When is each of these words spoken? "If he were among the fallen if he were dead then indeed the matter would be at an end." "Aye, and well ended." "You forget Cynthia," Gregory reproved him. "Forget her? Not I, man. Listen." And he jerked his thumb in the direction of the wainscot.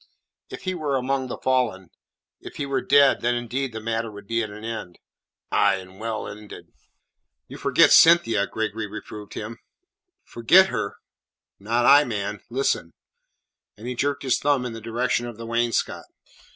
"If 0.49 0.63
he 0.63 0.73
were 0.73 0.95
among 0.97 1.27
the 1.27 1.37
fallen 1.37 1.91
if 2.39 2.55
he 2.55 2.65
were 2.65 2.81
dead 2.81 3.21
then 3.21 3.35
indeed 3.35 3.71
the 3.71 3.79
matter 3.79 4.09
would 4.09 4.25
be 4.25 4.41
at 4.41 4.49
an 4.49 4.63
end." 4.65 4.97
"Aye, 5.51 5.75
and 5.75 5.99
well 5.99 6.27
ended." 6.27 6.73
"You 7.47 7.59
forget 7.59 7.91
Cynthia," 7.91 8.47
Gregory 8.47 8.87
reproved 8.87 9.35
him. 9.35 9.59
"Forget 10.23 10.69
her? 10.69 10.95
Not 11.59 11.85
I, 11.85 12.03
man. 12.03 12.41
Listen." 12.49 12.93
And 13.77 13.85
he 13.85 13.93
jerked 13.93 14.23
his 14.23 14.39
thumb 14.39 14.65
in 14.65 14.73
the 14.73 14.81
direction 14.81 15.27
of 15.27 15.37
the 15.37 15.45
wainscot. 15.45 16.05